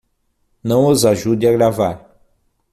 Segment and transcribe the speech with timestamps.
[0.63, 2.19] Não os ajude a gravar